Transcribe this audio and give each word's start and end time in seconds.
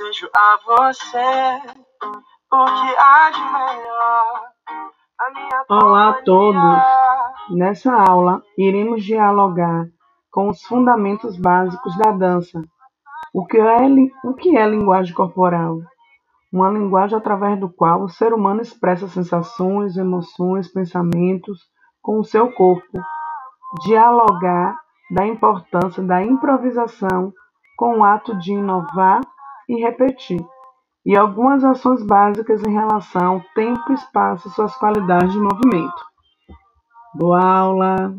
desejo 0.00 0.30
a 0.34 0.58
você 0.64 1.72
o 2.52 2.64
que 2.64 2.96
há 2.96 3.30
de 3.30 3.40
melhor. 3.40 4.48
A 5.18 5.30
minha 5.30 5.64
Olá 5.68 6.08
a 6.08 6.22
todos! 6.22 6.62
Nessa 7.50 7.92
aula, 7.92 8.42
iremos 8.56 9.04
dialogar 9.04 9.84
com 10.30 10.48
os 10.48 10.62
fundamentos 10.62 11.36
básicos 11.36 11.96
da 11.98 12.12
dança. 12.12 12.62
O 13.34 13.44
que 13.44 13.58
é, 13.58 13.76
o 14.24 14.34
que 14.34 14.56
é 14.56 14.66
linguagem 14.66 15.14
corporal? 15.14 15.80
Uma 16.50 16.70
linguagem 16.70 17.18
através 17.18 17.60
do 17.60 17.68
qual 17.68 18.02
o 18.02 18.08
ser 18.08 18.32
humano 18.32 18.62
expressa 18.62 19.06
sensações, 19.06 19.98
emoções, 19.98 20.72
pensamentos 20.72 21.60
com 22.00 22.18
o 22.18 22.24
seu 22.24 22.50
corpo. 22.52 23.02
Dialogar 23.84 24.80
da 25.10 25.26
importância 25.26 26.02
da 26.02 26.24
improvisação 26.24 27.32
com 27.76 27.98
o 27.98 28.04
ato 28.04 28.36
de 28.38 28.52
inovar 28.52 29.20
e 29.70 29.80
repetir. 29.80 30.40
E 31.06 31.16
algumas 31.16 31.64
ações 31.64 32.04
básicas 32.04 32.62
em 32.62 32.72
relação 32.72 33.34
ao 33.34 33.40
tempo, 33.54 33.92
espaço 33.92 34.48
e 34.48 34.50
suas 34.50 34.74
qualidades 34.76 35.32
de 35.32 35.38
movimento. 35.38 36.04
Boa 37.14 37.42
aula! 37.42 38.14